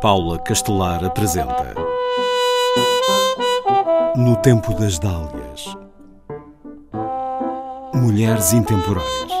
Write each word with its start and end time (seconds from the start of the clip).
Paula 0.00 0.38
Castelar 0.38 1.02
apresenta. 1.04 1.74
No 4.14 4.36
Tempo 4.36 4.74
das 4.74 4.98
Dálias. 4.98 5.74
Mulheres 7.94 8.52
Intemporais 8.52 9.35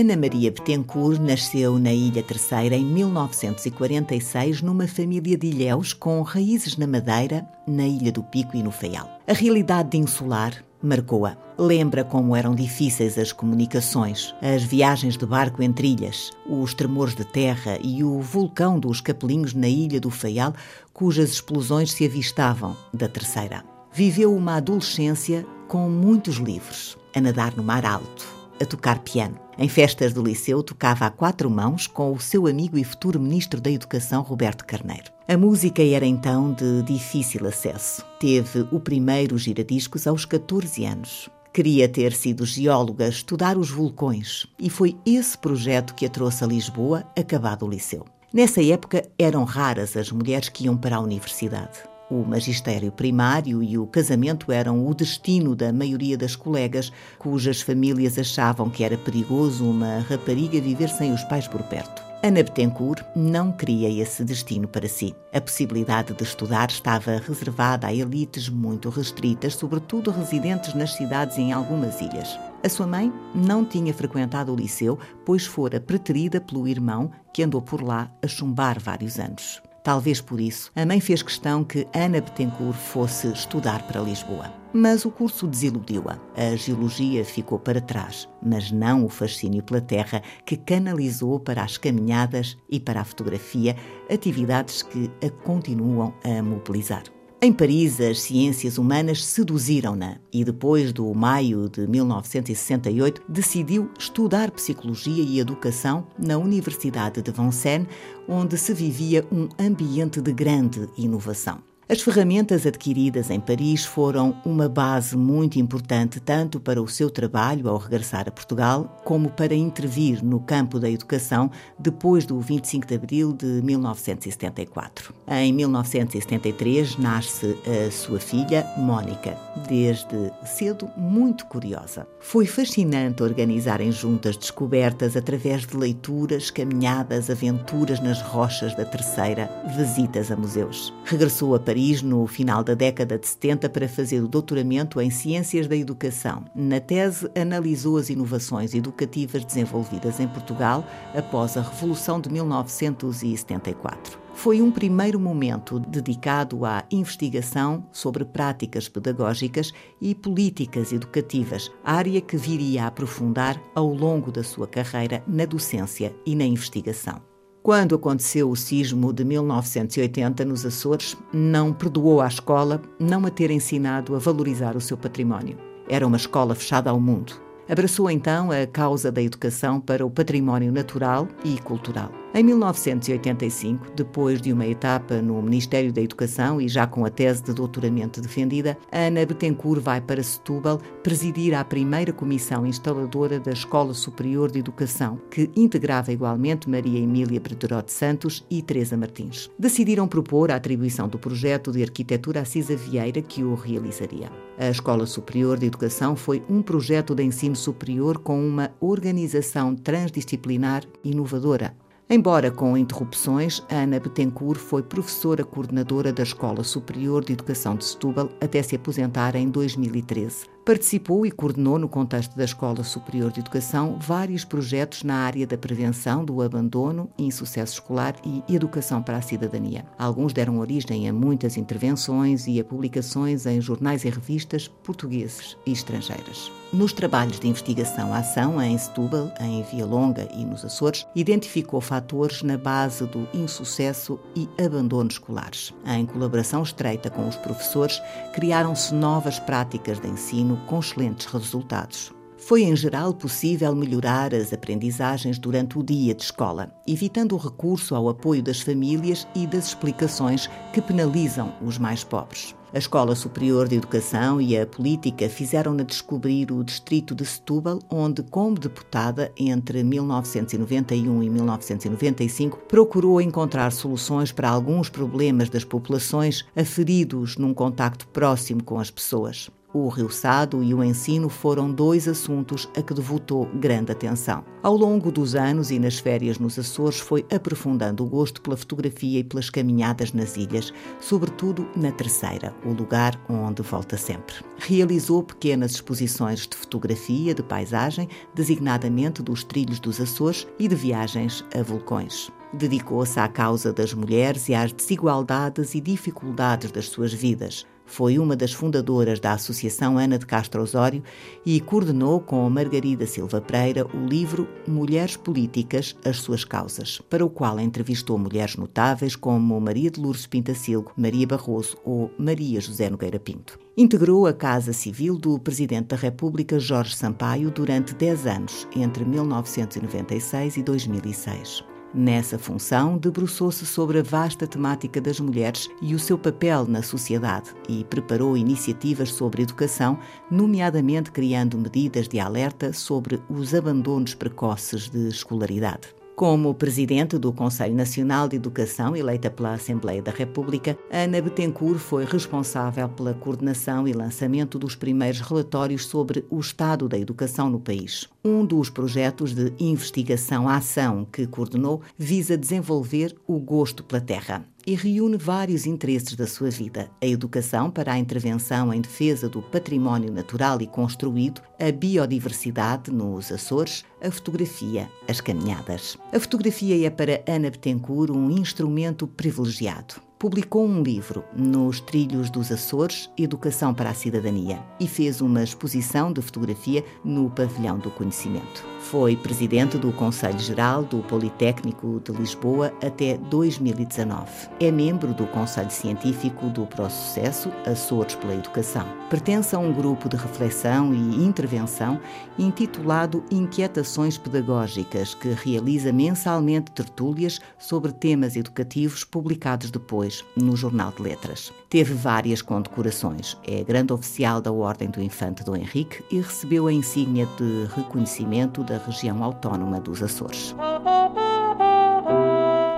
Ana 0.00 0.16
Maria 0.16 0.50
Betancourt 0.50 1.20
nasceu 1.20 1.78
na 1.78 1.92
Ilha 1.92 2.22
Terceira 2.22 2.74
em 2.74 2.86
1946 2.86 4.62
numa 4.62 4.88
família 4.88 5.36
de 5.36 5.48
ilhéus 5.48 5.92
com 5.92 6.22
raízes 6.22 6.78
na 6.78 6.86
Madeira, 6.86 7.46
na 7.66 7.86
Ilha 7.86 8.10
do 8.10 8.22
Pico 8.22 8.56
e 8.56 8.62
no 8.62 8.70
Faial. 8.70 9.20
A 9.28 9.34
realidade 9.34 9.90
de 9.90 9.98
insular 9.98 10.64
marcou-a. 10.82 11.36
Lembra 11.58 12.02
como 12.02 12.34
eram 12.34 12.54
difíceis 12.54 13.18
as 13.18 13.30
comunicações, 13.30 14.34
as 14.40 14.62
viagens 14.62 15.18
de 15.18 15.26
barco 15.26 15.62
entre 15.62 15.88
ilhas, 15.88 16.30
os 16.48 16.72
tremores 16.72 17.14
de 17.14 17.26
terra 17.26 17.78
e 17.82 18.02
o 18.02 18.22
vulcão 18.22 18.80
dos 18.80 19.02
Capelinhos 19.02 19.52
na 19.52 19.68
ilha 19.68 20.00
do 20.00 20.08
Faial, 20.08 20.54
cujas 20.94 21.28
explosões 21.28 21.92
se 21.92 22.06
avistavam 22.06 22.74
da 22.94 23.06
terceira. 23.06 23.62
Viveu 23.92 24.34
uma 24.34 24.56
adolescência 24.56 25.44
com 25.68 25.90
muitos 25.90 26.36
livros, 26.36 26.96
a 27.14 27.20
nadar 27.20 27.54
no 27.54 27.62
mar 27.62 27.84
alto, 27.84 28.39
a 28.60 28.66
tocar 28.66 29.00
piano. 29.00 29.38
Em 29.58 29.68
festas 29.68 30.12
do 30.12 30.22
liceu, 30.22 30.62
tocava 30.62 31.06
a 31.06 31.10
quatro 31.10 31.50
mãos 31.50 31.86
com 31.86 32.12
o 32.12 32.20
seu 32.20 32.46
amigo 32.46 32.78
e 32.78 32.84
futuro 32.84 33.20
Ministro 33.20 33.60
da 33.60 33.70
Educação, 33.70 34.22
Roberto 34.22 34.64
Carneiro. 34.64 35.10
A 35.28 35.36
música 35.36 35.82
era 35.82 36.06
então 36.06 36.52
de 36.52 36.82
difícil 36.82 37.46
acesso. 37.46 38.04
Teve 38.18 38.66
o 38.72 38.80
primeiro 38.80 39.38
giradiscos 39.38 40.06
aos 40.06 40.24
14 40.24 40.84
anos. 40.84 41.28
Queria 41.52 41.88
ter 41.88 42.12
sido 42.12 42.46
geóloga, 42.46 43.08
estudar 43.08 43.58
os 43.58 43.70
vulcões, 43.70 44.46
e 44.58 44.70
foi 44.70 44.96
esse 45.04 45.36
projeto 45.36 45.94
que 45.94 46.06
a 46.06 46.08
trouxe 46.08 46.44
a 46.44 46.46
Lisboa, 46.46 47.04
acabado 47.18 47.66
o 47.66 47.68
liceu. 47.68 48.04
Nessa 48.32 48.62
época 48.62 49.02
eram 49.18 49.42
raras 49.42 49.96
as 49.96 50.12
mulheres 50.12 50.48
que 50.48 50.66
iam 50.66 50.76
para 50.76 50.96
a 50.96 51.00
universidade. 51.00 51.89
O 52.10 52.24
magistério 52.24 52.90
primário 52.90 53.62
e 53.62 53.78
o 53.78 53.86
casamento 53.86 54.50
eram 54.50 54.84
o 54.84 54.92
destino 54.92 55.54
da 55.54 55.72
maioria 55.72 56.18
das 56.18 56.34
colegas, 56.34 56.92
cujas 57.18 57.62
famílias 57.62 58.18
achavam 58.18 58.68
que 58.68 58.82
era 58.82 58.98
perigoso 58.98 59.64
uma 59.64 60.00
rapariga 60.00 60.60
viver 60.60 60.88
sem 60.88 61.12
os 61.12 61.22
pais 61.22 61.46
por 61.46 61.62
perto. 61.62 62.02
Ana 62.22 62.42
Betancourt 62.42 63.02
não 63.14 63.50
queria 63.52 63.88
esse 64.02 64.24
destino 64.24 64.66
para 64.66 64.88
si. 64.88 65.14
A 65.32 65.40
possibilidade 65.40 66.12
de 66.12 66.22
estudar 66.24 66.68
estava 66.68 67.16
reservada 67.16 67.86
a 67.86 67.94
elites 67.94 68.48
muito 68.48 68.90
restritas, 68.90 69.54
sobretudo 69.54 70.10
residentes 70.10 70.74
nas 70.74 70.94
cidades 70.94 71.38
e 71.38 71.42
em 71.42 71.52
algumas 71.52 72.00
ilhas. 72.00 72.38
A 72.62 72.68
sua 72.68 72.86
mãe 72.88 73.10
não 73.34 73.64
tinha 73.64 73.94
frequentado 73.94 74.52
o 74.52 74.56
liceu, 74.56 74.98
pois 75.24 75.46
fora 75.46 75.80
preterida 75.80 76.40
pelo 76.40 76.68
irmão, 76.68 77.10
que 77.32 77.42
andou 77.42 77.62
por 77.62 77.82
lá 77.82 78.10
a 78.20 78.26
chumbar 78.26 78.78
vários 78.78 79.18
anos. 79.18 79.62
Talvez 79.82 80.20
por 80.20 80.40
isso, 80.40 80.70
a 80.76 80.84
mãe 80.84 81.00
fez 81.00 81.22
questão 81.22 81.64
que 81.64 81.86
Ana 81.94 82.20
Betancourt 82.20 82.76
fosse 82.76 83.32
estudar 83.32 83.82
para 83.86 84.00
Lisboa. 84.00 84.52
Mas 84.72 85.04
o 85.04 85.10
curso 85.10 85.48
desiludiu-a. 85.48 86.18
A 86.36 86.54
geologia 86.54 87.24
ficou 87.24 87.58
para 87.58 87.80
trás, 87.80 88.28
mas 88.40 88.70
não 88.70 89.04
o 89.04 89.08
fascínio 89.08 89.62
pela 89.62 89.80
terra 89.80 90.22
que 90.44 90.56
canalizou 90.56 91.40
para 91.40 91.62
as 91.64 91.76
caminhadas 91.76 92.56
e 92.68 92.78
para 92.78 93.00
a 93.00 93.04
fotografia, 93.04 93.74
atividades 94.08 94.82
que 94.82 95.10
a 95.24 95.30
continuam 95.44 96.14
a 96.22 96.42
mobilizar. 96.42 97.02
Em 97.42 97.54
Paris, 97.54 97.98
as 98.02 98.20
ciências 98.20 98.76
humanas 98.76 99.24
seduziram-na 99.24 100.18
e, 100.30 100.44
depois 100.44 100.92
do 100.92 101.14
maio 101.14 101.70
de 101.70 101.86
1968, 101.86 103.22
decidiu 103.26 103.90
estudar 103.98 104.50
psicologia 104.50 105.24
e 105.24 105.40
educação 105.40 106.06
na 106.18 106.36
Universidade 106.36 107.22
de 107.22 107.32
Vincennes, 107.32 107.88
onde 108.28 108.58
se 108.58 108.74
vivia 108.74 109.26
um 109.32 109.48
ambiente 109.58 110.20
de 110.20 110.32
grande 110.34 110.86
inovação. 110.98 111.69
As 111.90 112.00
ferramentas 112.02 112.66
adquiridas 112.66 113.30
em 113.30 113.40
Paris 113.40 113.84
foram 113.84 114.40
uma 114.44 114.68
base 114.68 115.16
muito 115.16 115.58
importante 115.58 116.20
tanto 116.20 116.60
para 116.60 116.80
o 116.80 116.86
seu 116.86 117.10
trabalho 117.10 117.68
ao 117.68 117.78
regressar 117.78 118.28
a 118.28 118.30
Portugal, 118.30 119.02
como 119.04 119.28
para 119.28 119.56
intervir 119.56 120.24
no 120.24 120.38
campo 120.38 120.78
da 120.78 120.88
educação 120.88 121.50
depois 121.76 122.24
do 122.24 122.38
25 122.38 122.86
de 122.86 122.94
abril 122.94 123.32
de 123.32 123.44
1974. 123.44 125.12
Em 125.26 125.52
1973 125.52 126.96
nasce 126.96 127.58
a 127.66 127.90
sua 127.90 128.20
filha, 128.20 128.64
Mónica, 128.78 129.36
desde 129.68 130.30
cedo 130.46 130.88
muito 130.96 131.44
curiosa. 131.46 132.06
Foi 132.20 132.46
fascinante 132.46 133.24
organizarem 133.24 133.90
juntas 133.90 134.36
descobertas 134.36 135.16
através 135.16 135.66
de 135.66 135.76
leituras, 135.76 136.52
caminhadas, 136.52 137.28
aventuras 137.28 137.98
nas 137.98 138.22
rochas 138.22 138.76
da 138.76 138.84
Terceira, 138.84 139.50
visitas 139.76 140.30
a 140.30 140.36
museus. 140.36 140.94
Regressou 141.04 141.56
a 141.56 141.58
Paris 141.58 141.79
Paris 141.80 142.02
no 142.02 142.26
final 142.26 142.62
da 142.62 142.74
década 142.74 143.18
de 143.18 143.26
70 143.26 143.70
para 143.70 143.88
fazer 143.88 144.20
o 144.20 144.28
doutoramento 144.28 145.00
em 145.00 145.08
Ciências 145.08 145.66
da 145.66 145.74
Educação. 145.74 146.44
Na 146.54 146.78
tese, 146.78 147.30
analisou 147.34 147.96
as 147.96 148.10
inovações 148.10 148.74
educativas 148.74 149.46
desenvolvidas 149.46 150.20
em 150.20 150.28
Portugal 150.28 150.86
após 151.14 151.56
a 151.56 151.62
Revolução 151.62 152.20
de 152.20 152.28
1974 152.30 154.20
foi 154.32 154.62
um 154.62 154.70
primeiro 154.70 155.20
momento 155.20 155.78
dedicado 155.78 156.64
à 156.64 156.84
investigação 156.90 157.86
sobre 157.92 158.24
práticas 158.24 158.88
pedagógicas 158.88 159.70
e 160.00 160.14
políticas 160.14 160.92
educativas, 160.92 161.70
área 161.84 162.22
que 162.22 162.38
viria 162.38 162.84
a 162.84 162.86
aprofundar 162.86 163.60
ao 163.74 163.92
longo 163.92 164.32
da 164.32 164.42
sua 164.42 164.66
carreira 164.66 165.22
na 165.26 165.44
docência 165.44 166.14
e 166.24 166.34
na 166.34 166.44
investigação. 166.44 167.20
Quando 167.62 167.94
aconteceu 167.94 168.50
o 168.50 168.56
sismo 168.56 169.12
de 169.12 169.22
1980 169.22 170.46
nos 170.46 170.64
Açores, 170.64 171.14
não 171.30 171.74
perdoou 171.74 172.22
à 172.22 172.26
escola 172.26 172.80
não 172.98 173.26
a 173.26 173.30
ter 173.30 173.50
ensinado 173.50 174.16
a 174.16 174.18
valorizar 174.18 174.76
o 174.76 174.80
seu 174.80 174.96
património. 174.96 175.58
Era 175.86 176.06
uma 176.06 176.16
escola 176.16 176.54
fechada 176.54 176.88
ao 176.88 176.98
mundo. 176.98 177.34
Abraçou 177.68 178.10
então 178.10 178.50
a 178.50 178.66
causa 178.66 179.12
da 179.12 179.20
educação 179.20 179.78
para 179.78 180.06
o 180.06 180.10
património 180.10 180.72
natural 180.72 181.28
e 181.44 181.58
cultural. 181.58 182.19
Em 182.32 182.44
1985, 182.44 183.88
depois 183.96 184.40
de 184.40 184.52
uma 184.52 184.64
etapa 184.64 185.20
no 185.20 185.42
Ministério 185.42 185.92
da 185.92 186.00
Educação 186.00 186.60
e 186.60 186.68
já 186.68 186.86
com 186.86 187.04
a 187.04 187.10
tese 187.10 187.42
de 187.42 187.52
doutoramento 187.52 188.20
defendida, 188.20 188.78
Ana 188.92 189.26
Betancourt 189.26 189.82
vai 189.82 190.00
para 190.00 190.22
Setúbal 190.22 190.78
presidir 191.02 191.54
a 191.54 191.64
primeira 191.64 192.12
comissão 192.12 192.64
instaladora 192.64 193.40
da 193.40 193.50
Escola 193.50 193.92
Superior 193.92 194.48
de 194.48 194.60
Educação, 194.60 195.20
que 195.28 195.50
integrava 195.56 196.12
igualmente 196.12 196.70
Maria 196.70 197.00
Emília 197.00 197.40
Brederote 197.40 197.92
Santos 197.92 198.46
e 198.48 198.62
Teresa 198.62 198.96
Martins. 198.96 199.50
Decidiram 199.58 200.06
propor 200.06 200.52
a 200.52 200.54
atribuição 200.54 201.08
do 201.08 201.18
projeto 201.18 201.72
de 201.72 201.82
arquitetura 201.82 202.42
a 202.42 202.44
Cisa 202.44 202.76
Vieira, 202.76 203.20
que 203.20 203.42
o 203.42 203.56
realizaria. 203.56 204.30
A 204.56 204.70
Escola 204.70 205.04
Superior 205.04 205.58
de 205.58 205.66
Educação 205.66 206.14
foi 206.14 206.44
um 206.48 206.62
projeto 206.62 207.12
de 207.12 207.24
ensino 207.24 207.56
superior 207.56 208.18
com 208.18 208.40
uma 208.40 208.70
organização 208.80 209.74
transdisciplinar 209.74 210.84
inovadora. 211.02 211.74
Embora 212.12 212.50
com 212.50 212.76
interrupções, 212.76 213.62
Ana 213.70 214.00
Betancourt 214.00 214.58
foi 214.58 214.82
professora 214.82 215.44
coordenadora 215.44 216.12
da 216.12 216.24
Escola 216.24 216.64
Superior 216.64 217.24
de 217.24 217.34
Educação 217.34 217.76
de 217.76 217.84
Setúbal 217.84 218.28
até 218.40 218.60
se 218.64 218.74
aposentar 218.74 219.36
em 219.36 219.48
2013. 219.48 220.46
Participou 220.70 221.26
e 221.26 221.32
coordenou, 221.32 221.80
no 221.80 221.88
contexto 221.88 222.36
da 222.36 222.44
Escola 222.44 222.84
Superior 222.84 223.32
de 223.32 223.40
Educação, 223.40 223.98
vários 223.98 224.44
projetos 224.44 225.02
na 225.02 225.16
área 225.16 225.44
da 225.44 225.58
prevenção 225.58 226.24
do 226.24 226.40
abandono, 226.40 227.10
insucesso 227.18 227.72
escolar 227.72 228.14
e 228.24 228.54
educação 228.54 229.02
para 229.02 229.16
a 229.16 229.20
cidadania. 229.20 229.84
Alguns 229.98 230.32
deram 230.32 230.60
origem 230.60 231.08
a 231.08 231.12
muitas 231.12 231.56
intervenções 231.56 232.46
e 232.46 232.60
a 232.60 232.64
publicações 232.64 233.46
em 233.46 233.60
jornais 233.60 234.04
e 234.04 234.10
revistas 234.10 234.68
portugueses 234.68 235.56
e 235.66 235.72
estrangeiras. 235.72 236.52
Nos 236.72 236.92
trabalhos 236.92 237.40
de 237.40 237.48
investigação 237.48 238.14
à 238.14 238.18
ação 238.18 238.62
em 238.62 238.78
Setúbal, 238.78 239.34
em 239.40 239.64
Via 239.64 239.84
Longa 239.84 240.28
e 240.32 240.44
nos 240.44 240.64
Açores, 240.64 241.04
identificou 241.16 241.80
fatores 241.80 242.44
na 242.44 242.56
base 242.56 243.04
do 243.06 243.26
insucesso 243.34 244.20
e 244.36 244.48
abandono 244.64 245.10
escolares. 245.10 245.74
Em 245.84 246.06
colaboração 246.06 246.62
estreita 246.62 247.10
com 247.10 247.26
os 247.26 247.34
professores, 247.34 248.00
criaram-se 248.32 248.94
novas 248.94 249.40
práticas 249.40 249.98
de 249.98 250.06
ensino 250.06 250.59
com 250.66 250.78
excelentes 250.78 251.26
resultados. 251.26 252.12
Foi 252.40 252.62
em 252.62 252.74
geral 252.74 253.12
possível 253.12 253.74
melhorar 253.76 254.34
as 254.34 254.52
aprendizagens 254.52 255.38
durante 255.38 255.78
o 255.78 255.82
dia 255.82 256.14
de 256.14 256.22
escola, 256.22 256.74
evitando 256.86 257.32
o 257.34 257.38
recurso 257.38 257.94
ao 257.94 258.08
apoio 258.08 258.42
das 258.42 258.60
famílias 258.60 259.28
e 259.34 259.46
das 259.46 259.66
explicações 259.66 260.48
que 260.72 260.80
penalizam 260.80 261.52
os 261.62 261.76
mais 261.76 262.02
pobres. 262.02 262.54
A 262.72 262.78
Escola 262.78 263.16
Superior 263.16 263.68
de 263.68 263.76
Educação 263.76 264.40
e 264.40 264.56
a 264.56 264.64
política 264.64 265.28
fizeram-na 265.28 265.82
descobrir 265.82 266.52
o 266.52 266.64
distrito 266.64 267.14
de 267.14 267.26
Setúbal, 267.26 267.80
onde, 267.90 268.22
como 268.22 268.58
deputada 268.58 269.32
entre 269.36 269.82
1991 269.82 271.22
e 271.22 271.28
1995, 271.28 272.58
procurou 272.68 273.20
encontrar 273.20 273.70
soluções 273.72 274.32
para 274.32 274.48
alguns 274.48 274.88
problemas 274.88 275.50
das 275.50 275.64
populações 275.64 276.44
aferidos 276.56 277.36
num 277.36 277.52
contacto 277.52 278.06
próximo 278.08 278.62
com 278.62 278.78
as 278.78 278.90
pessoas. 278.90 279.50
O 279.72 279.88
Rio 279.88 280.10
Sado 280.10 280.64
e 280.64 280.74
o 280.74 280.82
ensino 280.82 281.28
foram 281.28 281.70
dois 281.70 282.08
assuntos 282.08 282.68
a 282.76 282.82
que 282.82 282.92
devotou 282.92 283.46
grande 283.54 283.92
atenção. 283.92 284.44
Ao 284.64 284.76
longo 284.76 285.12
dos 285.12 285.36
anos 285.36 285.70
e 285.70 285.78
nas 285.78 285.98
férias 285.98 286.40
nos 286.40 286.58
Açores, 286.58 286.98
foi 286.98 287.24
aprofundando 287.32 288.04
o 288.04 288.08
gosto 288.08 288.42
pela 288.42 288.56
fotografia 288.56 289.20
e 289.20 289.24
pelas 289.24 289.48
caminhadas 289.48 290.12
nas 290.12 290.36
ilhas, 290.36 290.72
sobretudo 290.98 291.68
na 291.76 291.92
Terceira, 291.92 292.52
o 292.64 292.72
lugar 292.72 293.18
onde 293.28 293.62
volta 293.62 293.96
sempre. 293.96 294.34
Realizou 294.58 295.22
pequenas 295.22 295.72
exposições 295.72 296.48
de 296.48 296.56
fotografia, 296.56 297.32
de 297.32 297.42
paisagem, 297.42 298.08
designadamente 298.34 299.22
dos 299.22 299.44
trilhos 299.44 299.78
dos 299.78 300.00
Açores 300.00 300.48
e 300.58 300.66
de 300.66 300.74
viagens 300.74 301.44
a 301.56 301.62
vulcões. 301.62 302.28
Dedicou-se 302.52 303.20
à 303.20 303.28
causa 303.28 303.72
das 303.72 303.94
mulheres 303.94 304.48
e 304.48 304.54
às 304.54 304.72
desigualdades 304.72 305.76
e 305.76 305.80
dificuldades 305.80 306.72
das 306.72 306.88
suas 306.88 307.12
vidas. 307.12 307.64
Foi 307.90 308.20
uma 308.20 308.36
das 308.36 308.52
fundadoras 308.52 309.18
da 309.18 309.32
Associação 309.32 309.98
Ana 309.98 310.16
de 310.16 310.24
Castro 310.24 310.62
Osório 310.62 311.02
e 311.44 311.60
coordenou 311.60 312.20
com 312.20 312.48
Margarida 312.48 313.04
Silva 313.04 313.40
Pereira 313.40 313.84
o 313.84 314.06
livro 314.06 314.46
Mulheres 314.66 315.16
Políticas, 315.16 315.96
as 316.04 316.18
suas 316.18 316.44
causas, 316.44 317.02
para 317.10 317.26
o 317.26 317.28
qual 317.28 317.58
entrevistou 317.58 318.16
mulheres 318.16 318.54
notáveis 318.54 319.16
como 319.16 319.60
Maria 319.60 319.90
de 319.90 320.00
Lourdes 320.00 320.24
Pintacilgo, 320.24 320.92
Maria 320.96 321.26
Barroso 321.26 321.76
ou 321.84 322.12
Maria 322.16 322.60
José 322.60 322.88
Nogueira 322.88 323.18
Pinto. 323.18 323.58
Integrou 323.76 324.24
a 324.24 324.32
Casa 324.32 324.72
Civil 324.72 325.18
do 325.18 325.36
Presidente 325.40 325.88
da 325.88 325.96
República 325.96 326.60
Jorge 326.60 326.94
Sampaio 326.94 327.50
durante 327.50 327.92
10 327.92 328.26
anos, 328.26 328.68
entre 328.76 329.04
1996 329.04 330.58
e 330.58 330.62
2006. 330.62 331.69
Nessa 331.92 332.38
função, 332.38 332.96
debruçou-se 332.96 333.66
sobre 333.66 333.98
a 333.98 334.02
vasta 334.02 334.46
temática 334.46 335.00
das 335.00 335.18
mulheres 335.18 335.68
e 335.82 335.92
o 335.92 335.98
seu 335.98 336.16
papel 336.16 336.64
na 336.64 336.82
sociedade 336.82 337.50
e 337.68 337.82
preparou 337.82 338.36
iniciativas 338.36 339.12
sobre 339.12 339.42
educação, 339.42 339.98
nomeadamente 340.30 341.10
criando 341.10 341.58
medidas 341.58 342.06
de 342.06 342.20
alerta 342.20 342.72
sobre 342.72 343.20
os 343.28 343.54
abandonos 343.54 344.14
precoces 344.14 344.88
de 344.88 345.08
escolaridade. 345.08 345.99
Como 346.20 346.52
presidente 346.52 347.16
do 347.16 347.32
Conselho 347.32 347.74
Nacional 347.74 348.28
de 348.28 348.36
Educação, 348.36 348.94
eleita 348.94 349.30
pela 349.30 349.54
Assembleia 349.54 350.02
da 350.02 350.10
República, 350.12 350.76
Ana 350.92 351.18
Betancourt 351.18 351.78
foi 351.78 352.04
responsável 352.04 352.86
pela 352.90 353.14
coordenação 353.14 353.88
e 353.88 353.94
lançamento 353.94 354.58
dos 354.58 354.76
primeiros 354.76 355.20
relatórios 355.22 355.86
sobre 355.86 356.22
o 356.28 356.38
estado 356.38 356.86
da 356.90 356.98
educação 356.98 357.48
no 357.48 357.58
país. 357.58 358.06
Um 358.22 358.44
dos 358.44 358.68
projetos 358.68 359.34
de 359.34 359.50
investigação-ação 359.58 361.06
que 361.10 361.26
coordenou 361.26 361.80
visa 361.96 362.36
desenvolver 362.36 363.16
o 363.26 363.40
gosto 363.40 363.82
pela 363.82 364.02
terra 364.02 364.44
e 364.70 364.74
reúne 364.76 365.16
vários 365.16 365.66
interesses 365.66 366.14
da 366.14 366.28
sua 366.28 366.48
vida: 366.48 366.88
a 367.02 367.06
educação 367.06 367.68
para 367.68 367.92
a 367.92 367.98
intervenção 367.98 368.72
em 368.72 368.80
defesa 368.80 369.28
do 369.28 369.42
património 369.42 370.12
natural 370.12 370.62
e 370.62 370.66
construído, 370.66 371.42
a 371.58 371.72
biodiversidade 371.72 372.92
nos 372.92 373.32
Açores, 373.32 373.84
a 374.00 374.08
fotografia, 374.12 374.88
as 375.08 375.20
caminhadas. 375.20 375.98
A 376.12 376.20
fotografia 376.20 376.86
é 376.86 376.88
para 376.88 377.20
Ana 377.26 377.50
Betancourt 377.50 378.12
um 378.12 378.30
instrumento 378.30 379.08
privilegiado 379.08 380.09
publicou 380.20 380.66
um 380.66 380.82
livro, 380.82 381.24
Nos 381.34 381.80
Trilhos 381.80 382.28
dos 382.28 382.52
Açores 382.52 383.10
Educação 383.16 383.72
para 383.72 383.88
a 383.88 383.94
Cidadania, 383.94 384.62
e 384.78 384.86
fez 384.86 385.22
uma 385.22 385.42
exposição 385.42 386.12
de 386.12 386.20
fotografia 386.20 386.84
no 387.02 387.30
Pavilhão 387.30 387.78
do 387.78 387.90
Conhecimento. 387.90 388.62
Foi 388.80 389.16
presidente 389.16 389.78
do 389.78 389.92
Conselho 389.92 390.38
Geral 390.38 390.82
do 390.82 390.98
Politécnico 390.98 392.02
de 392.04 392.12
Lisboa 392.12 392.70
até 392.84 393.16
2019. 393.16 394.30
É 394.58 394.70
membro 394.70 395.14
do 395.14 395.26
Conselho 395.28 395.70
Científico 395.70 396.50
do 396.50 396.66
Processo 396.66 397.50
Açores 397.64 398.14
pela 398.16 398.34
Educação. 398.34 398.86
Pertence 399.08 399.54
a 399.54 399.58
um 399.58 399.72
grupo 399.72 400.08
de 400.08 400.16
reflexão 400.16 400.92
e 400.92 401.24
intervenção 401.24 401.98
intitulado 402.38 403.24
Inquietações 403.30 404.18
Pedagógicas, 404.18 405.14
que 405.14 405.28
realiza 405.28 405.92
mensalmente 405.92 406.72
tertúlias 406.72 407.40
sobre 407.58 407.92
temas 407.92 408.36
educativos 408.36 409.04
publicados 409.04 409.70
depois 409.70 410.09
no 410.36 410.56
Jornal 410.56 410.92
de 410.96 411.02
Letras. 411.02 411.52
Teve 411.68 411.94
várias 411.94 412.42
condecorações. 412.42 413.36
É 413.46 413.62
grande 413.62 413.92
oficial 413.92 414.40
da 414.40 414.52
Ordem 414.52 414.88
do 414.88 415.02
Infante 415.02 415.44
Dom 415.44 415.56
Henrique 415.56 416.02
e 416.10 416.20
recebeu 416.20 416.66
a 416.66 416.72
insígnia 416.72 417.26
de 417.36 417.68
reconhecimento 417.74 418.62
da 418.62 418.78
região 418.78 419.22
autónoma 419.22 419.80
dos 419.80 420.02
Açores. 420.02 420.54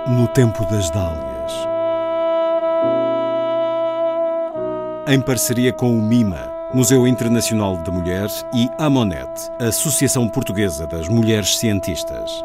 No 0.07 0.27
tempo 0.27 0.65
das 0.65 0.89
dálias. 0.89 1.51
Em 5.07 5.19
parceria 5.19 5.73
com 5.73 5.97
o 5.97 6.01
MIMA, 6.01 6.49
Museu 6.73 7.05
Internacional 7.05 7.77
da 7.77 7.91
Mulher, 7.91 8.29
e 8.53 8.69
a 8.79 8.89
Monet, 8.89 9.29
Associação 9.59 10.27
Portuguesa 10.27 10.87
das 10.87 11.07
Mulheres 11.07 11.57
Cientistas. 11.57 12.43